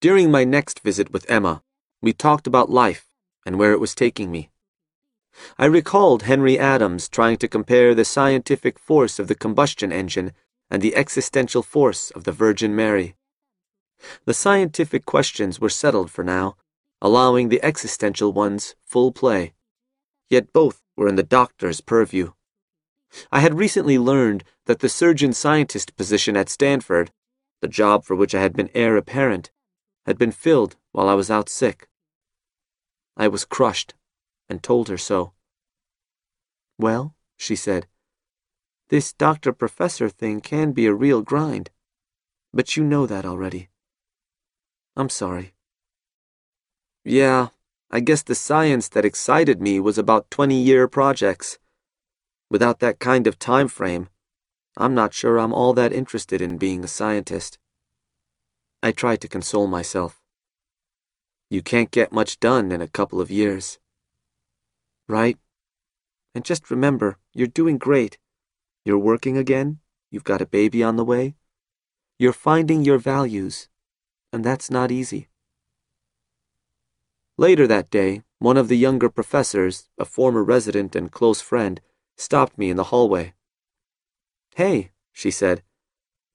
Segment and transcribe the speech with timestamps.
[0.00, 1.62] During my next visit with Emma,
[2.00, 3.06] we talked about life
[3.44, 4.48] and where it was taking me.
[5.58, 10.32] I recalled Henry Adams trying to compare the scientific force of the combustion engine
[10.70, 13.14] and the existential force of the Virgin Mary.
[14.24, 16.56] The scientific questions were settled for now,
[17.02, 19.52] allowing the existential ones full play.
[20.30, 22.32] Yet both were in the doctor's purview.
[23.30, 27.12] I had recently learned that the surgeon scientist position at Stanford,
[27.60, 29.50] the job for which I had been heir apparent,
[30.06, 31.88] had been filled while I was out sick.
[33.16, 33.94] I was crushed
[34.48, 35.32] and told her so.
[36.78, 37.86] Well, she said,
[38.90, 41.70] this doctor professor thing can be a real grind,
[42.52, 43.68] but you know that already.
[44.96, 45.54] I'm sorry.
[47.04, 47.48] Yeah,
[47.88, 51.58] I guess the science that excited me was about 20 year projects.
[52.50, 54.08] Without that kind of time frame,
[54.76, 57.58] I'm not sure I'm all that interested in being a scientist.
[58.82, 60.22] I tried to console myself.
[61.50, 63.78] You can't get much done in a couple of years.
[65.08, 65.36] Right?
[66.34, 68.18] And just remember, you're doing great.
[68.84, 69.80] You're working again.
[70.10, 71.34] You've got a baby on the way.
[72.18, 73.68] You're finding your values,
[74.32, 75.28] and that's not easy.
[77.36, 81.80] Later that day, one of the younger professors, a former resident and close friend,
[82.16, 83.34] stopped me in the hallway.
[84.54, 85.62] Hey, she said,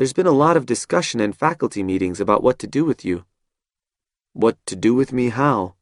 [0.00, 3.26] there's been a lot of discussion in faculty meetings about what to do with you.
[4.32, 5.74] What to do with me how?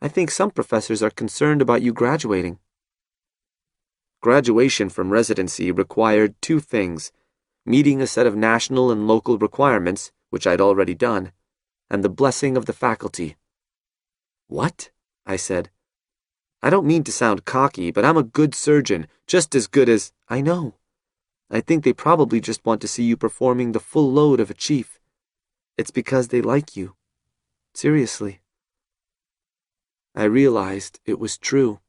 [0.00, 2.60] I think some professors are concerned about you graduating.
[4.20, 7.10] Graduation from residency required two things
[7.66, 11.32] meeting a set of national and local requirements, which I'd already done,
[11.90, 13.34] and the blessing of the faculty.
[14.46, 14.90] What?
[15.26, 15.70] I said.
[16.62, 20.12] I don't mean to sound cocky, but I'm a good surgeon, just as good as
[20.28, 20.77] I know.
[21.50, 24.54] I think they probably just want to see you performing the full load of a
[24.54, 24.98] chief.
[25.78, 26.94] It's because they like you.
[27.74, 28.40] Seriously.
[30.14, 31.80] I realized it was true.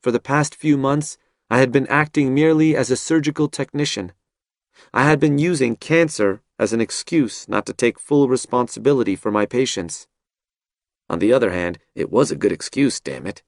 [0.00, 1.18] For the past few months,
[1.50, 4.12] I had been acting merely as a surgical technician.
[4.92, 9.46] I had been using cancer as an excuse not to take full responsibility for my
[9.46, 10.06] patients.
[11.08, 13.42] On the other hand, it was a good excuse, damn it.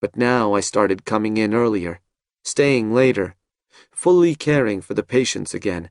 [0.00, 2.00] But now I started coming in earlier,
[2.44, 3.36] staying later,
[3.90, 5.90] fully caring for the patients again,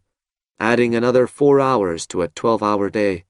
[0.60, 3.26] adding another four hours to a 12 hour day.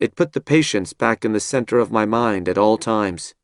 [0.00, 3.34] It put the patients back in the center of my mind at all times.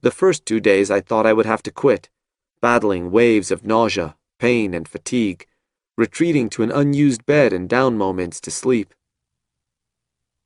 [0.00, 2.08] The first two days I thought I would have to quit,
[2.60, 5.46] battling waves of nausea, pain, and fatigue,
[5.96, 8.94] retreating to an unused bed and down moments to sleep.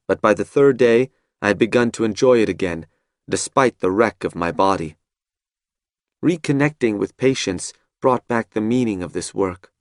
[0.09, 1.10] But by the third day,
[1.41, 2.87] I had begun to enjoy it again,
[3.28, 4.97] despite the wreck of my body.
[6.25, 7.72] Reconnecting with patients
[8.03, 9.73] brought back the meaning of this work.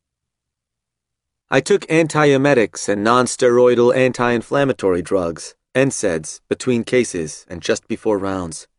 [1.49, 8.69] I took antiemetics and nonsteroidal anti-inflammatory drugs, NSAIDs, between cases and just before rounds.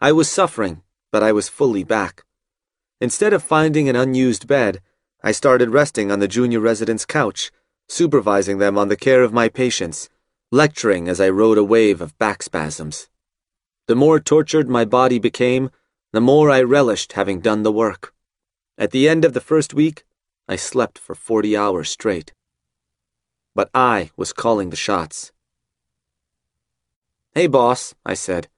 [0.00, 2.22] I was suffering, but I was fully back.
[3.00, 4.80] Instead of finding an unused bed,
[5.24, 7.50] I started resting on the junior resident's couch,
[7.88, 10.08] supervising them on the care of my patients,
[10.52, 13.08] lecturing as I rode a wave of back spasms.
[13.88, 15.70] The more tortured my body became,
[16.12, 18.13] the more I relished having done the work.
[18.76, 20.04] At the end of the first week,
[20.48, 22.32] I slept for 40 hours straight.
[23.54, 25.32] But I was calling the shots.
[27.34, 28.48] Hey, boss, I said.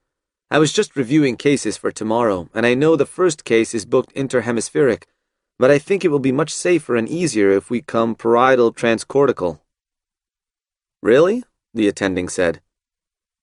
[0.49, 4.13] I was just reviewing cases for tomorrow, and I know the first case is booked
[4.15, 5.03] interhemispheric,
[5.59, 9.59] but I think it will be much safer and easier if we come parietal transcortical.
[11.01, 11.43] Really?
[11.73, 12.61] the attending said.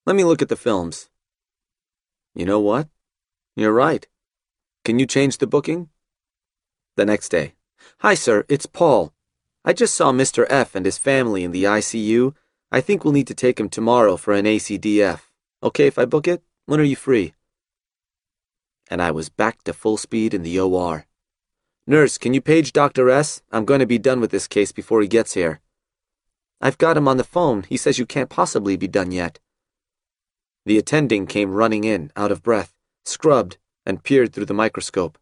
[0.06, 1.08] Let me look at the films.
[2.34, 2.88] You know what?
[3.54, 4.06] You're right.
[4.84, 5.88] Can you change the booking?
[6.96, 7.54] The next day.
[8.00, 9.12] Hi, sir, it's Paul.
[9.64, 10.46] I just saw Mr.
[10.48, 12.34] F and his family in the ICU.
[12.70, 15.22] I think we'll need to take him tomorrow for an ACDF.
[15.60, 16.42] Okay if I book it?
[16.66, 17.34] When are you free?
[18.88, 21.06] And I was back to full speed in the OR.
[21.84, 23.10] Nurse, can you page Dr.
[23.10, 23.42] S?
[23.50, 25.60] I'm going to be done with this case before he gets here.
[26.60, 27.64] I've got him on the phone.
[27.68, 29.40] He says you can't possibly be done yet.
[30.64, 32.72] The attending came running in, out of breath,
[33.04, 35.18] scrubbed, and peered through the microscope.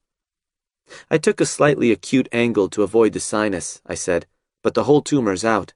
[1.10, 4.26] I took a slightly acute angle to avoid the sinus, I said,
[4.62, 5.74] but the whole tumor's out.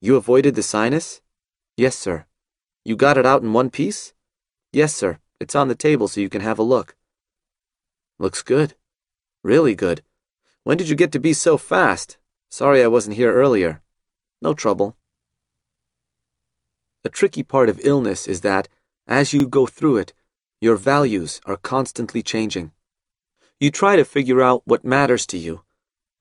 [0.00, 1.20] You avoided the sinus?
[1.76, 2.26] Yes, sir.
[2.84, 4.14] You got it out in one piece?
[4.72, 5.18] Yes, sir.
[5.40, 6.96] It's on the table so you can have a look.
[8.18, 8.74] Looks good.
[9.42, 10.02] Really good.
[10.64, 12.18] When did you get to be so fast?
[12.50, 13.82] Sorry I wasn't here earlier.
[14.42, 14.96] No trouble.
[17.04, 18.68] A tricky part of illness is that,
[19.06, 20.12] as you go through it,
[20.60, 22.72] your values are constantly changing.
[23.60, 25.62] You try to figure out what matters to you,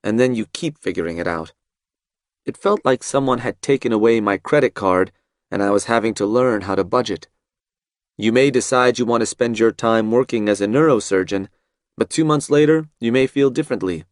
[0.04, 1.54] and then you keep figuring it out.
[2.46, 5.12] It felt like someone had taken away my credit card
[5.52, 7.28] and I was having to learn how to budget.
[8.18, 11.48] You may decide you want to spend your time working as a neurosurgeon,
[11.98, 14.04] but two months later, you may feel differently.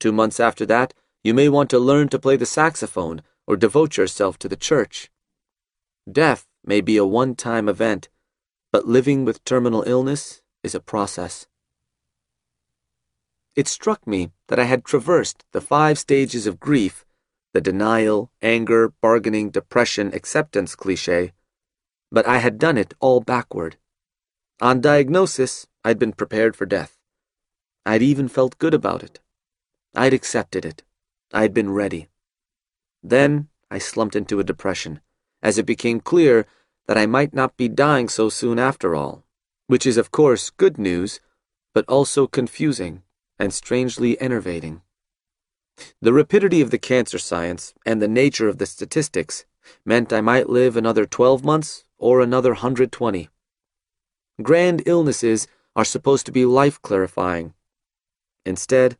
[0.00, 0.94] Two months after that,
[1.24, 5.10] you may want to learn to play the saxophone or devote yourself to the church.
[6.10, 8.08] Death may be a one time event,
[8.72, 11.46] but living with terminal illness is a process.
[13.58, 17.04] It struck me that I had traversed the five stages of grief
[17.52, 21.32] the denial, anger, bargaining, depression, acceptance cliche,
[22.08, 23.76] but I had done it all backward.
[24.60, 27.00] On diagnosis, I'd been prepared for death.
[27.84, 29.18] I'd even felt good about it.
[29.92, 30.84] I'd accepted it.
[31.32, 32.06] I'd been ready.
[33.02, 35.00] Then I slumped into a depression,
[35.42, 36.46] as it became clear
[36.86, 39.24] that I might not be dying so soon after all,
[39.66, 41.18] which is, of course, good news,
[41.74, 43.02] but also confusing
[43.38, 44.82] and strangely enervating.
[46.00, 49.44] The rapidity of the cancer science and the nature of the statistics
[49.84, 53.28] meant I might live another 12 months or another 120.
[54.42, 55.46] Grand illnesses
[55.76, 57.54] are supposed to be life clarifying.
[58.44, 58.96] Instead,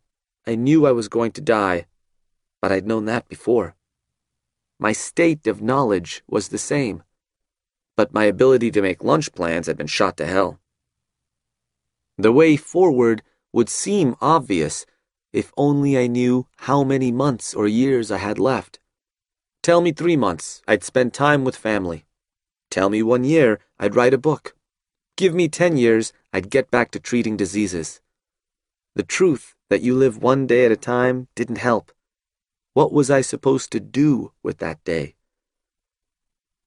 [0.47, 1.87] I knew I was going to die,
[2.61, 3.75] but I'd known that before.
[4.79, 7.03] My state of knowledge was the same,
[7.97, 10.61] but my ability to make lunch plans had been shot to hell.
[12.17, 14.87] The way forward would seem obvious
[15.33, 18.79] if only I knew how many months or years I had left.
[19.63, 22.07] Tell me three months, I'd spend time with family.
[22.71, 24.55] Tell me one year, I'd write a book.
[25.17, 28.01] Give me ten years, I'd get back to treating diseases.
[28.95, 31.93] The truth that you live one day at a time didn't help.
[32.75, 35.17] What was I supposed to do with that day?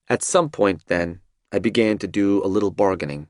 [0.09, 3.27] At some point, then, I began to do a little bargaining.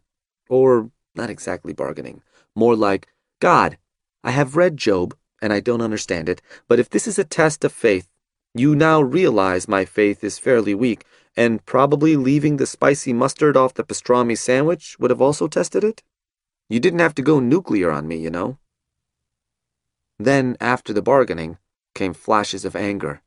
[0.49, 2.21] Or, not exactly bargaining,
[2.55, 3.07] more like,
[3.41, 3.79] God,
[4.23, 7.65] I have read Job and I don't understand it, but if this is a test
[7.65, 8.07] of faith,
[8.53, 11.05] you now realize my faith is fairly weak,
[11.35, 16.03] and probably leaving the spicy mustard off the pastrami sandwich would have also tested it?
[16.69, 18.59] You didn't have to go nuclear on me, you know.
[20.19, 21.57] Then, after the bargaining,
[21.95, 23.23] came flashes of anger.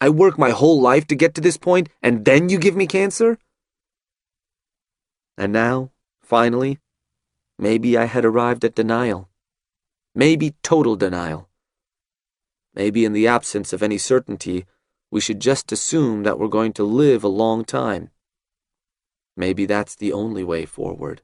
[0.00, 2.86] I work my whole life to get to this point, and then you give me
[2.86, 3.38] cancer?
[5.36, 5.90] And now,
[6.22, 6.78] finally,
[7.58, 9.28] maybe I had arrived at denial.
[10.14, 11.48] Maybe total denial.
[12.74, 14.66] Maybe in the absence of any certainty,
[15.10, 18.10] we should just assume that we're going to live a long time.
[19.36, 21.22] Maybe that's the only way forward.